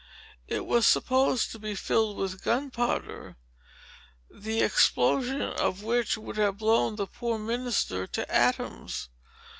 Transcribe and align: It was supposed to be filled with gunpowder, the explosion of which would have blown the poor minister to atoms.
It 0.47 0.65
was 0.65 0.87
supposed 0.87 1.51
to 1.51 1.59
be 1.59 1.75
filled 1.75 2.17
with 2.17 2.43
gunpowder, 2.43 3.35
the 4.31 4.61
explosion 4.61 5.43
of 5.43 5.83
which 5.83 6.17
would 6.17 6.37
have 6.37 6.57
blown 6.57 6.95
the 6.95 7.05
poor 7.05 7.37
minister 7.37 8.07
to 8.07 8.33
atoms. 8.33 9.09